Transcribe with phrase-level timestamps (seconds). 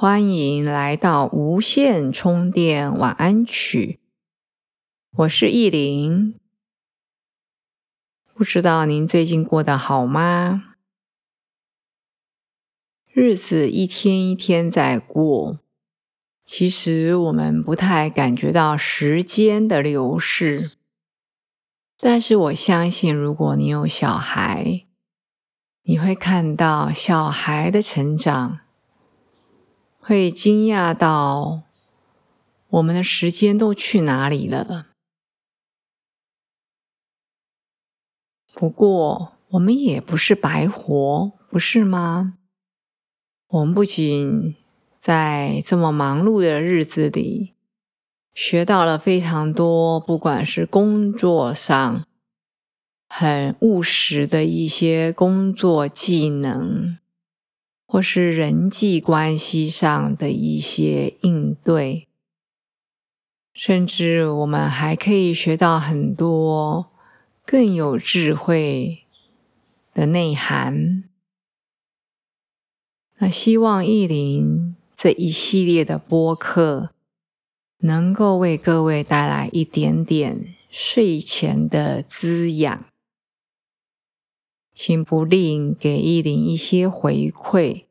[0.00, 3.98] 欢迎来到无线充电晚安曲，
[5.10, 6.38] 我是意林。
[8.32, 10.76] 不知道您最近过得好吗？
[13.12, 15.58] 日子一天一天在过，
[16.46, 20.70] 其实我们不太感觉到时间的流逝。
[21.98, 24.86] 但是我相信，如果你有小孩，
[25.82, 28.60] 你会看到小孩的成长。
[30.08, 31.64] 会惊讶到
[32.68, 34.86] 我们的时间都去哪里了？
[38.54, 42.38] 不过我们也不是白活，不是吗？
[43.48, 44.56] 我们不仅
[44.98, 47.52] 在这么忙碌的日子里
[48.32, 52.06] 学到了非常多，不管是工作上
[53.10, 56.96] 很务实的一些工作技能。
[57.90, 62.06] 或是人际关系上的一些应对，
[63.54, 66.90] 甚至我们还可以学到很多
[67.46, 69.04] 更有智慧
[69.94, 71.04] 的内涵。
[73.16, 76.90] 那希望意林这一系列的播客
[77.78, 82.84] 能够为各位带来一点点睡前的滋养。
[84.80, 87.86] 请不吝给意林一些回馈。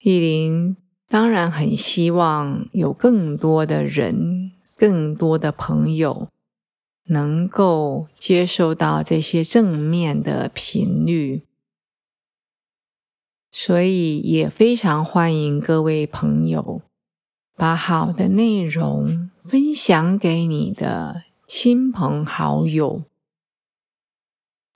[0.00, 6.26] 意林当然很希望有更多的人、更多的朋友
[7.04, 11.44] 能够接受到这些正面的频率，
[13.52, 16.82] 所以也非常欢迎各位朋友
[17.54, 23.04] 把好的内容分享给你的亲朋好友。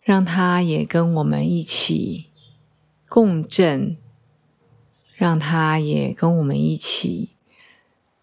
[0.04, 2.26] 让他也跟我们一起
[3.08, 3.96] 共振，
[5.16, 7.30] 让他也跟我们一起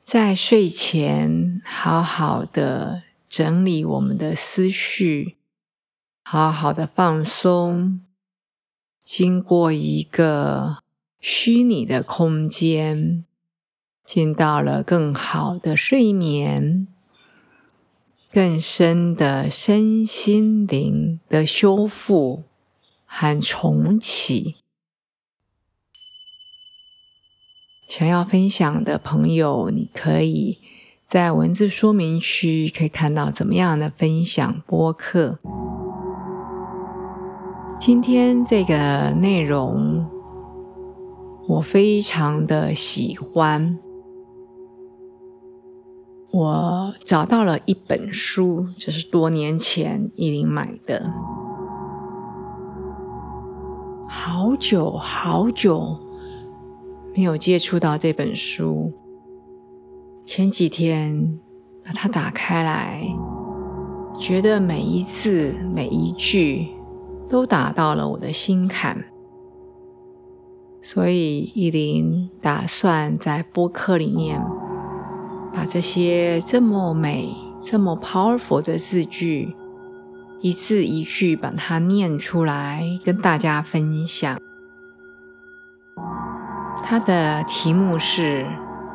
[0.03, 5.38] 在睡前好好的整理我们的思绪，
[6.24, 8.02] 好好的放松，
[9.03, 10.84] 经过一个
[11.20, 13.25] 虚拟的空间，
[14.06, 16.86] 进到了更好的睡眠。
[18.34, 22.44] 更深的身心灵的修复
[23.06, 24.56] 和重启，
[27.90, 30.59] 想要分享的朋友，你可以
[31.06, 35.38] 在文字说明区可以看到怎么样的分享播客。
[37.78, 40.09] 今天这个内容，
[41.50, 43.78] 我非常的喜欢。
[46.31, 51.12] 我找到了一本书，这是多年前依林买的，
[54.08, 55.97] 好久好久
[57.14, 58.94] 没有接触到这本书。
[60.24, 61.38] 前几天
[61.84, 63.03] 把它打开来，
[64.18, 66.70] 觉得每一字每一句
[67.28, 69.03] 都打到了我的心坎，
[70.81, 74.41] 所以依林打算在播客里面。
[75.53, 79.56] 把这些这么美、这么 powerful 的字句，
[80.39, 84.40] 一字一句把它念出来，跟大家分享。
[86.84, 88.45] 它的题目是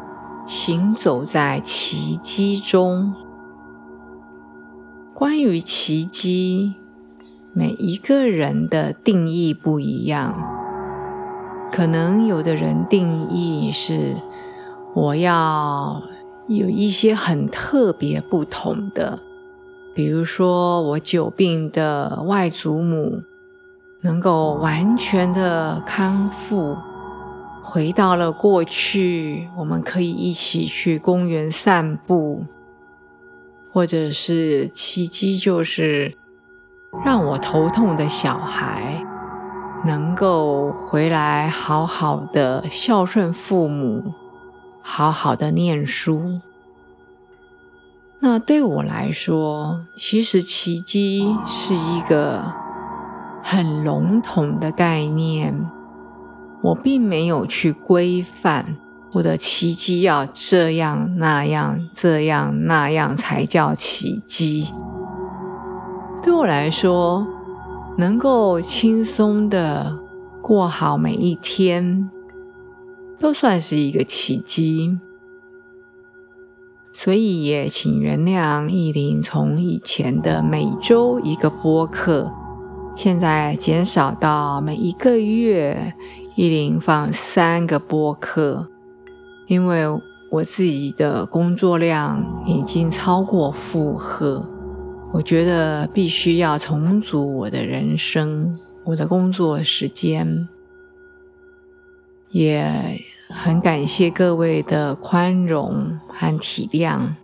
[0.47, 3.15] “行走在奇迹中”。
[5.15, 6.75] 关于奇迹，
[7.53, 10.35] 每一个人的定义不一样。
[11.71, 14.17] 可能有的人定义是
[14.95, 16.03] 我要。
[16.49, 19.19] 有一些很特别不同的，
[19.95, 23.23] 比如说我久病的外祖母
[24.03, 26.77] 能够完全的康复，
[27.65, 32.45] 回到了过去，我们可以一起去公园散步，
[33.73, 36.17] 或者是奇迹就是
[37.05, 39.05] 让我头痛的小孩
[39.85, 44.15] 能够回来好好的孝顺父母。
[44.89, 46.41] 好好的念书。
[48.21, 52.55] 那对我来说，其实奇迹是一个
[53.43, 55.69] 很笼统的概念。
[56.63, 58.77] 我并没有去规范
[59.15, 64.73] 我的奇迹要这样那样这样那样才叫奇迹。
[66.23, 67.27] 对我来说，
[67.99, 69.99] 能够轻松的
[70.41, 72.11] 过好每一天，
[73.19, 74.99] 都算是一个奇迹。
[76.93, 82.33] 所以也请原谅意林从以前的每周一个播客，
[82.97, 85.93] 现在减少到每一个月
[86.37, 88.69] 意林放三个播客，
[89.47, 89.85] 因为
[90.31, 94.49] 我自己的工作量已经超过负荷，
[95.13, 100.49] 我觉得必须要重组我的人生，我的工作时间，
[102.39, 102.65] 也。
[103.29, 107.15] 很感谢各位的宽容和体谅，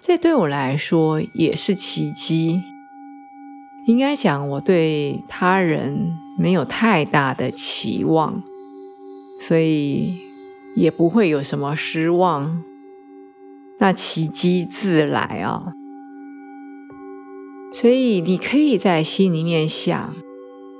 [0.00, 2.62] 这对我来说也是奇迹。
[3.86, 8.42] 应该讲，我对他人没有太大的期望，
[9.38, 10.18] 所以
[10.74, 12.62] 也不会有什么失望。
[13.80, 15.74] 那奇迹自来啊！
[17.74, 20.14] 所以你可以在心里面想，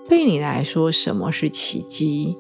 [0.08, 2.38] 对你来说，什么是奇迹？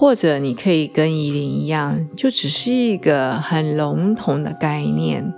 [0.00, 5.30] 或者你可以跟依林一样，就只是一个很笼统的概念，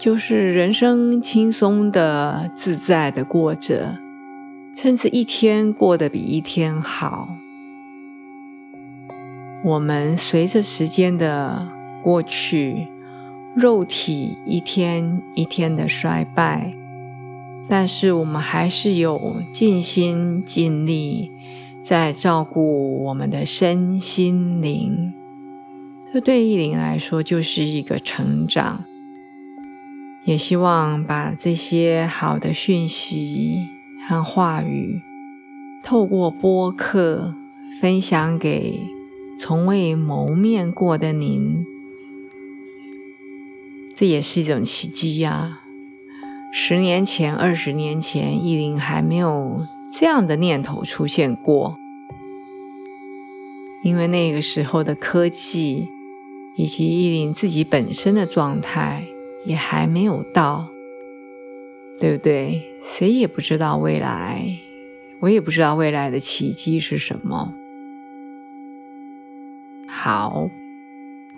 [0.00, 3.98] 就是人生轻松的、自在的过着，
[4.74, 7.28] 甚至一天过得比一天好。
[9.62, 11.68] 我们随着时间的
[12.02, 12.86] 过去，
[13.54, 16.72] 肉体一天一天的衰败，
[17.68, 21.30] 但是我们还是有尽心尽力。
[21.84, 25.12] 在照顾我们的身心灵，
[26.12, 28.84] 这对意林来说就是一个成长。
[30.24, 33.66] 也希望把这些好的讯息
[34.06, 35.00] 和话语，
[35.82, 37.34] 透过播客
[37.80, 38.78] 分享给
[39.36, 41.64] 从未谋面过的您。
[43.92, 45.58] 这也是一种奇迹呀！
[46.52, 49.66] 十年前、二十年前，意林还没有。
[49.94, 51.76] 这样的念头出现过，
[53.84, 55.86] 因为那个时候的科技
[56.56, 59.04] 以及依林自己本身的状态
[59.44, 60.68] 也还没有到，
[62.00, 62.62] 对不对？
[62.84, 64.44] 谁也不知道未来，
[65.20, 67.54] 我也不知道未来的奇迹是什么。
[69.86, 70.48] 好，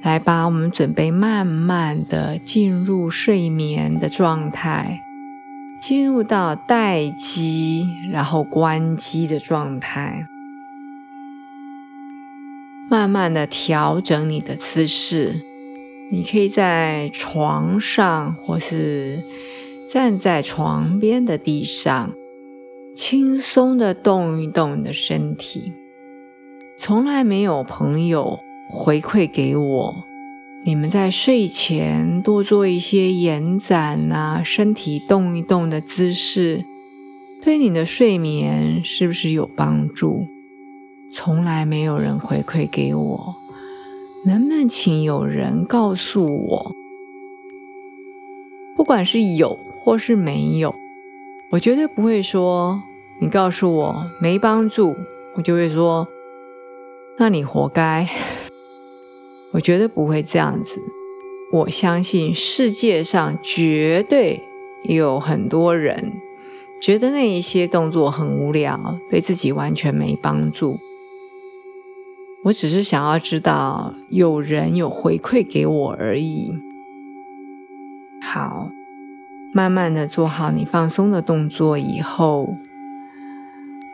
[0.03, 5.04] 来吧，我们准备慢慢的进入睡眠的状态。
[5.87, 10.27] 进入到待机，然后关机的状态，
[12.89, 15.43] 慢慢的调整你的姿势。
[16.11, 19.23] 你可以在床上，或是
[19.87, 22.15] 站在床边的地上，
[22.97, 25.75] 轻松的动一动你的身体。
[26.79, 28.41] 从来没有朋友
[28.71, 30.05] 回馈给我。
[30.67, 36.65] 你们在睡前多做一些延展啊，身体动一动的姿势，
[37.43, 40.27] 对你的睡眠是不是有帮助？
[41.13, 43.35] 从来没有人回馈给我，
[44.25, 46.73] 能不能请有人告诉我？
[48.75, 50.75] 不管是有或是没有，
[51.51, 52.83] 我绝对不会说
[53.21, 54.97] 你告诉我没帮助，
[55.37, 56.09] 我就会说，
[57.19, 58.09] 那你活该。
[59.55, 60.83] 我绝对不会这样子。
[61.53, 64.43] 我相信世界上绝对
[64.83, 66.13] 有很多人
[66.83, 70.81] 觉得那一些动作很无聊，对自己完全没帮助。
[72.47, 76.53] 我只是想要知道有人有回馈给我而已。
[78.21, 78.71] 好，
[79.55, 82.57] 慢慢的做好你放松的动作以后，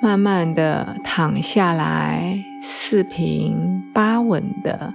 [0.02, 4.95] 慢慢的躺下来，四平八稳的。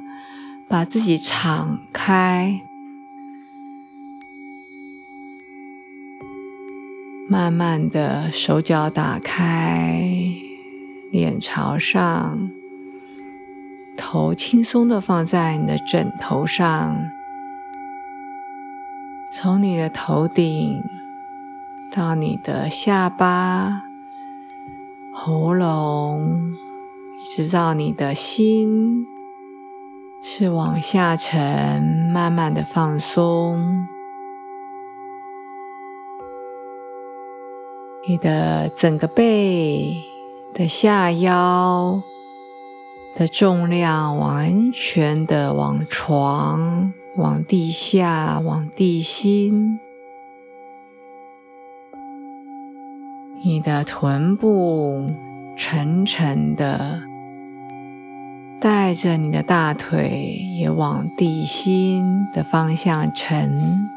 [0.67, 2.61] 把自己敞开，
[7.29, 10.09] 慢慢的手脚打开，
[11.11, 12.49] 脸朝上，
[13.95, 16.97] 头轻松的放在你的枕头上，
[19.31, 20.81] 从你的头顶
[21.93, 23.83] 到你的下巴、
[25.13, 26.55] 喉咙，
[27.21, 29.05] 一直到你的心。
[30.27, 33.85] 是往下沉，慢慢的放松。
[38.07, 39.95] 你的整个背
[40.51, 42.01] 的下腰
[43.15, 49.79] 的重量，完全的往床、往地下、往地心。
[53.43, 55.07] 你的臀部
[55.55, 56.99] 沉沉的。
[58.65, 63.91] 带着你的大腿也往地心的方向沉，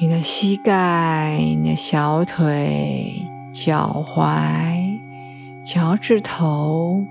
[0.00, 5.00] 你的膝盖、你的小腿、脚踝、
[5.64, 7.04] 脚趾头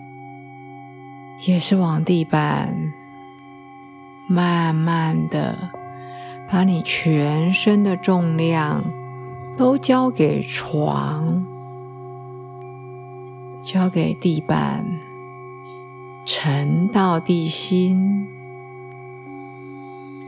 [1.45, 2.73] 也是往地板
[4.29, 5.53] 慢慢的
[6.49, 8.85] 把你全身的重量
[9.57, 11.45] 都交给床。
[13.63, 14.85] 交给地板，
[16.25, 18.27] 沉到地心，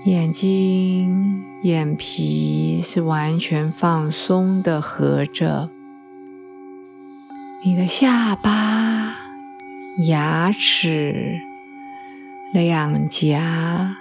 [0.06, 5.70] 眼睛、眼皮是完全放松的合着，
[7.66, 9.18] 你的下巴、
[10.08, 11.42] 牙齿、
[12.54, 13.98] 两颊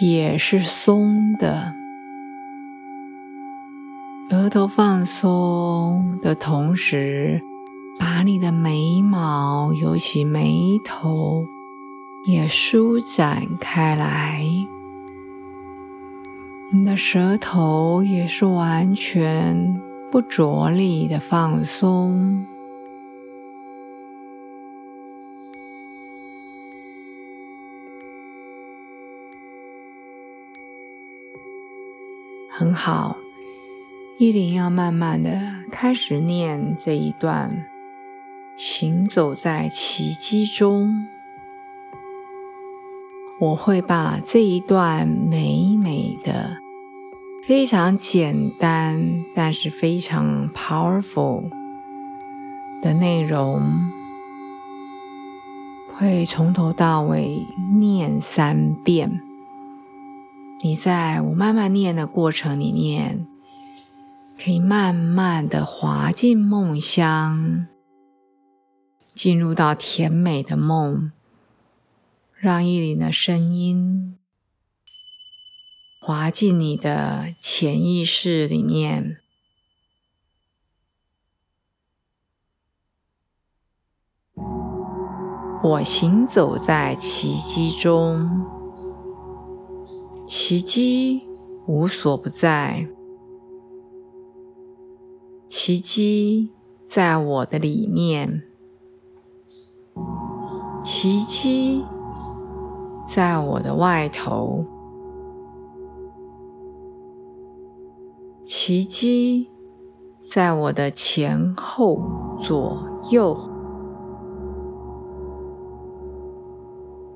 [0.00, 1.74] 也是松的，
[4.30, 7.42] 额头放松的同时。
[7.98, 11.46] 把你的眉毛，尤其眉头，
[12.26, 14.44] 也舒展开来。
[16.72, 22.46] 你的舌头也是完全不着力的放松。
[32.48, 33.16] 很好，
[34.18, 37.50] 依林要慢慢的开始念这一段。
[38.56, 41.08] 行走在奇迹中，
[43.40, 46.58] 我会把这一段美美的、
[47.44, 51.50] 非常简单但是非常 powerful
[52.80, 53.90] 的内容，
[55.92, 57.44] 会从头到尾
[57.80, 59.20] 念三遍。
[60.62, 63.26] 你在我慢慢念的过程里面，
[64.42, 67.66] 可以慢慢的滑进梦乡。
[69.14, 71.12] 进入到甜美的梦，
[72.34, 74.18] 让意林的声音
[76.00, 79.18] 滑进你的潜意识里面。
[85.62, 88.44] 我行走在奇迹中，
[90.26, 91.22] 奇迹
[91.66, 92.86] 无所不在，
[95.48, 96.52] 奇迹
[96.86, 98.50] 在我的里面。
[100.84, 101.82] 奇迹
[103.08, 104.62] 在我的外头，
[108.44, 109.48] 奇迹
[110.30, 111.98] 在我的前后
[112.38, 113.34] 左右，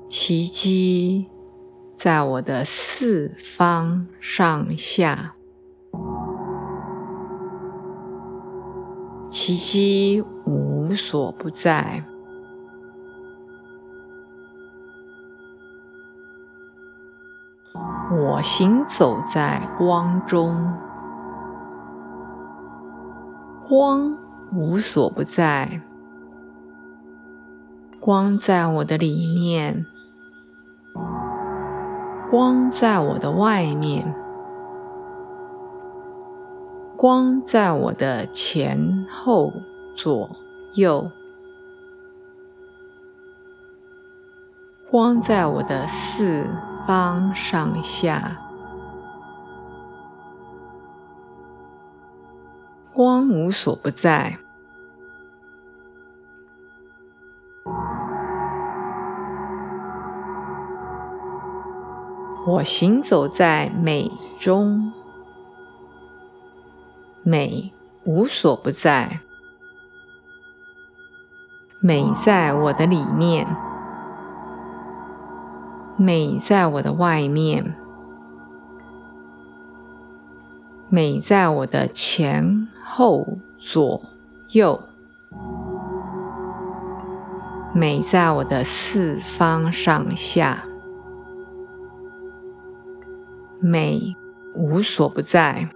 [0.09, 1.27] 奇迹
[1.95, 5.35] 在我的四方上下，
[9.29, 12.03] 奇迹无所不在。
[18.31, 20.71] 我行走在光中，
[23.67, 24.15] 光
[24.53, 25.81] 无所不在，
[27.99, 29.83] 光在我的里面，
[32.29, 34.13] 光在我的外面，
[36.95, 39.51] 光在我的前后
[39.95, 40.29] 左
[40.75, 41.09] 右，
[44.87, 46.45] 光在我的四。
[46.89, 48.35] 方上下，
[52.91, 54.39] 光无所不在。
[62.47, 64.91] 我行走在美中，
[67.21, 67.71] 美
[68.03, 69.19] 无所不在，
[71.79, 73.68] 美在我的里面。
[76.01, 77.75] 美在我的外面，
[80.87, 84.01] 美在我的前后左
[84.51, 84.81] 右，
[87.73, 90.63] 美在我的四方上下，
[93.59, 94.15] 美
[94.55, 95.69] 无所不在。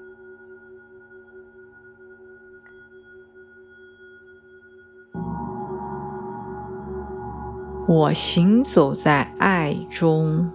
[7.86, 10.50] 我行走在爱中，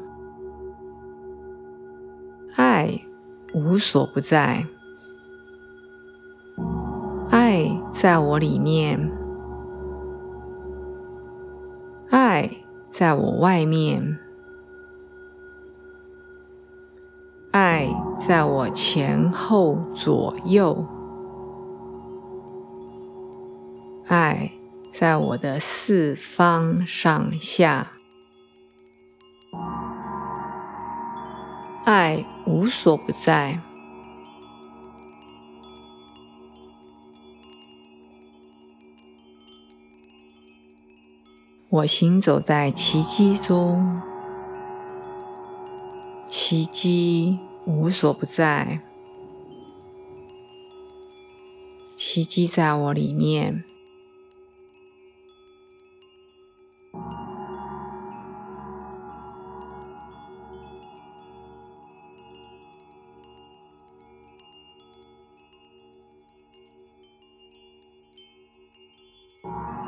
[2.56, 3.02] 爱
[3.52, 4.66] 无所不在，
[7.30, 9.12] 爱在我里面，
[12.08, 12.50] 爱
[12.90, 14.18] 在我外面，
[17.52, 17.88] 爱
[18.26, 20.86] 在我前后左右，
[24.06, 24.50] 爱
[24.98, 27.92] 在我的四方上下，
[31.84, 33.60] 爱无所不在。
[41.68, 44.02] 我行走在奇迹中，
[46.26, 48.80] 奇迹无所不在，
[51.94, 53.62] 奇迹在我里面。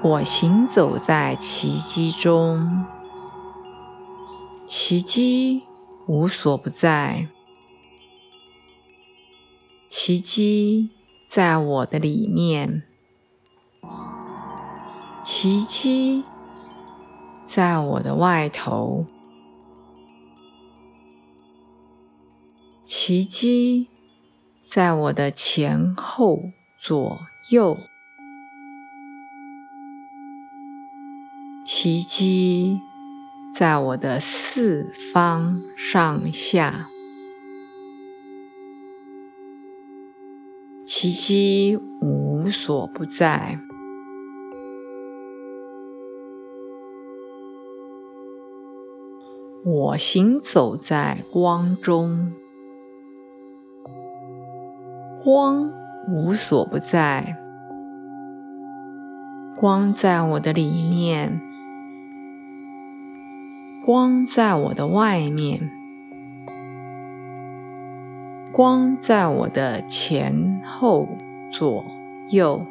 [0.03, 2.87] 我行走在奇迹中，
[4.67, 5.63] 奇迹
[6.07, 7.29] 无所不在，
[9.91, 10.89] 奇迹
[11.29, 12.83] 在我的里面，
[15.23, 16.25] 奇迹
[17.47, 19.05] 在我的外头，
[22.87, 23.89] 奇迹
[24.71, 26.41] 在我的前后
[26.81, 27.19] 左
[27.51, 27.77] 右。
[31.83, 32.79] 奇迹
[33.55, 36.91] 在我的四方上下，
[40.87, 43.59] 奇迹无所不在。
[49.65, 52.35] 我行走在光中，
[55.25, 55.67] 光
[56.11, 57.39] 无所不在，
[59.59, 61.41] 光在我的里面。
[63.83, 65.71] 光在我的外面，
[68.53, 71.09] 光在我的前后
[71.51, 71.85] 左
[72.29, 72.67] 右，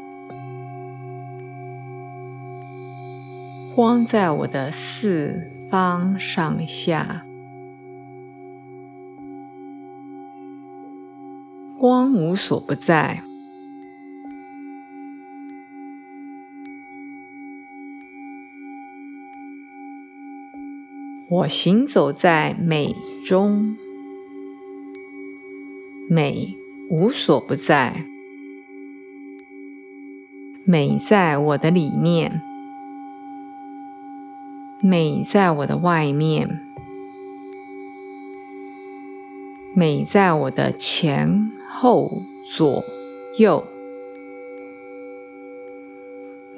[3.75, 7.25] 光在我的四方上下，
[11.77, 13.23] 光无所不在。
[21.31, 23.77] 我行走在美中，
[26.09, 26.57] 美
[26.89, 28.03] 无所不在，
[30.63, 32.41] 美在我的里面，
[34.81, 36.49] 美在我的外面，
[39.75, 42.83] 美在我的前后左
[43.37, 43.63] 右，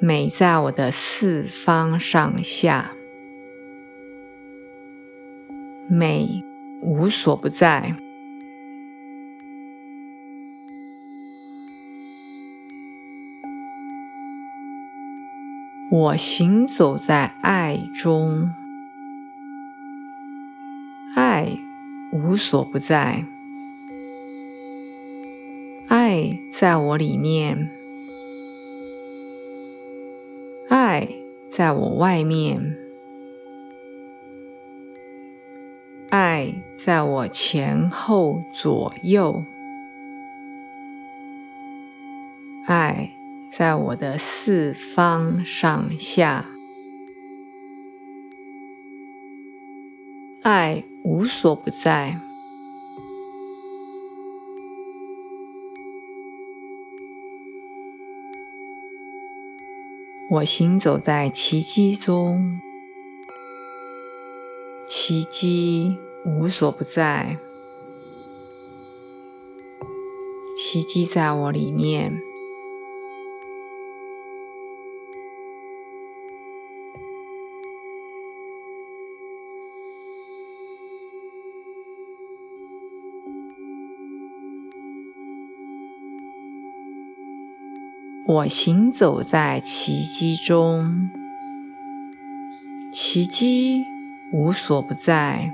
[0.00, 2.92] 美在我的四方上下。
[5.94, 6.42] 美
[6.80, 7.94] 无所不在，
[15.90, 18.54] 我行走在爱中，
[21.14, 21.58] 爱
[22.10, 23.26] 无所不在，
[25.88, 27.70] 爱在我里面，
[30.70, 31.06] 爱
[31.50, 32.81] 在我外面。
[36.32, 39.44] 爱在我前后左右，
[42.64, 43.10] 爱
[43.54, 46.46] 在我的四方上下，
[50.40, 52.18] 爱无所不在。
[60.30, 62.58] 我行走在奇迹中。
[64.88, 67.38] 奇迹无所不在，
[70.56, 72.20] 奇迹在我里面。
[88.24, 91.10] 我行走在奇迹中，
[92.92, 93.84] 奇迹。
[94.34, 95.52] 无所不在，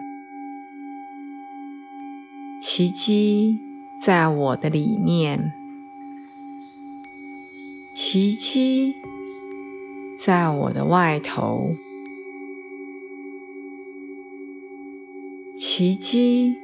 [2.78, 3.58] 奇迹
[4.00, 5.52] 在我的里面，
[7.92, 8.94] 奇迹
[10.24, 11.74] 在我的外头，
[15.58, 16.54] 奇迹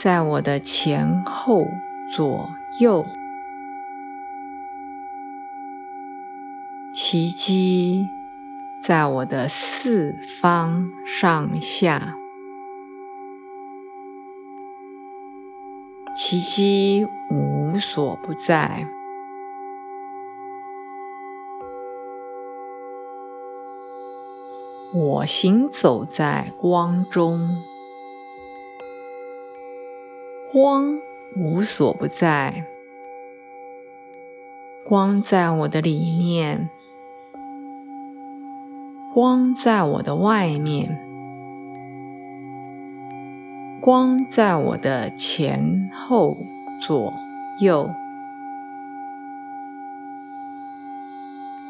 [0.00, 1.66] 在我的前后
[2.10, 2.48] 左
[2.80, 3.04] 右，
[6.94, 8.06] 奇迹。
[8.82, 12.14] 在我的四方上下，
[16.18, 18.86] 奇迹无所不在。
[24.94, 27.50] 我行走在光中，
[30.50, 30.98] 光
[31.36, 32.64] 无所不在，
[34.86, 36.70] 光在我的里面，
[39.12, 41.05] 光在我的外面，
[43.86, 46.36] 光在我的前后
[46.80, 47.14] 左
[47.60, 47.94] 右，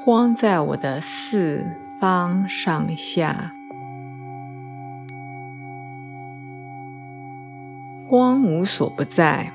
[0.02, 1.76] 光在我的四。
[1.98, 3.52] 方上下，
[8.06, 9.52] 光无所不在。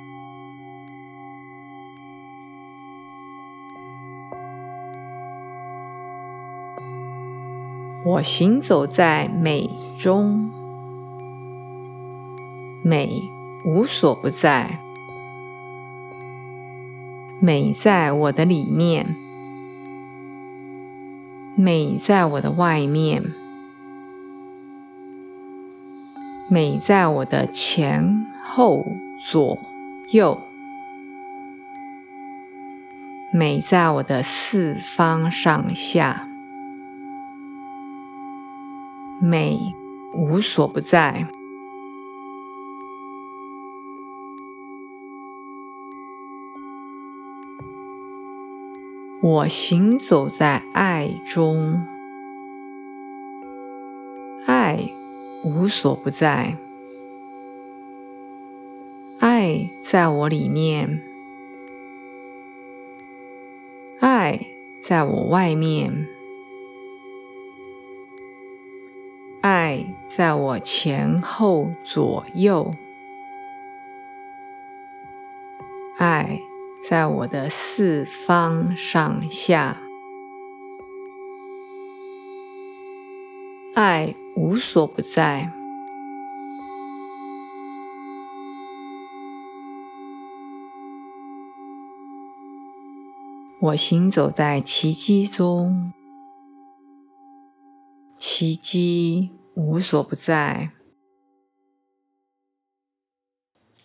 [8.04, 9.70] 我行走在美
[10.00, 10.52] 中，
[12.84, 13.30] 美
[13.64, 14.80] 无所不在，
[17.40, 19.16] 美在我的里面。
[21.56, 23.24] 美在我的外面，
[26.50, 28.84] 美在我的前后
[29.20, 29.60] 左
[30.12, 30.42] 右，
[33.32, 36.28] 美在我的四方上下，
[39.22, 39.60] 美
[40.16, 41.28] 无所不在。
[49.24, 51.86] 我行走在爱中，
[54.48, 54.90] 爱
[55.44, 56.58] 无所不在，
[59.20, 61.04] 爱在我里面，
[64.00, 64.40] 爱
[64.84, 66.08] 在我外面，
[69.42, 69.86] 爱
[70.18, 72.74] 在我前后左右，
[75.98, 76.42] 爱。
[76.90, 79.78] 在我的四方上下，
[83.76, 85.54] 爱无所不在。
[93.62, 95.94] 我行走在奇迹中，
[98.18, 100.72] 奇迹无所不在，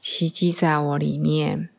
[0.01, 1.76] 奇迹在我里面。